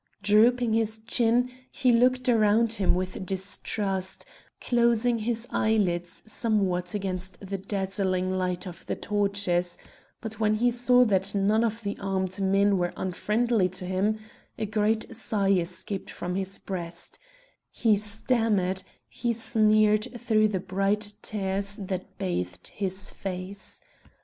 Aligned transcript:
Drooping 0.23 0.73
his 0.73 0.97
chin, 1.05 1.51
he 1.69 1.91
looked 1.91 2.27
round 2.27 2.73
him 2.73 2.95
with 2.95 3.23
distrust, 3.23 4.25
closing 4.59 5.19
his 5.19 5.45
eyelids 5.51 6.23
somewhat 6.25 6.95
against 6.95 7.39
the 7.39 7.59
dazzling 7.59 8.31
light 8.35 8.65
of 8.65 8.83
the 8.87 8.95
torches, 8.95 9.77
but 10.19 10.39
when 10.39 10.55
he 10.55 10.71
saw 10.71 11.05
that 11.05 11.35
none 11.35 11.63
of 11.63 11.83
the 11.83 11.95
armed 11.99 12.41
men 12.41 12.79
were 12.79 12.93
unfriendly 12.97 13.69
to 13.69 13.85
him, 13.85 14.17
a 14.57 14.65
great 14.65 15.15
sigh 15.15 15.51
escaped 15.51 16.09
from 16.09 16.33
his 16.33 16.57
breast; 16.57 17.19
he 17.69 17.95
stammered, 17.95 18.81
he 19.07 19.31
sneered 19.31 20.19
through 20.19 20.47
the 20.47 20.59
bright 20.59 21.13
tears 21.21 21.75
that 21.75 22.17
bathed 22.17 22.69
his 22.69 23.11
face. 23.11 23.79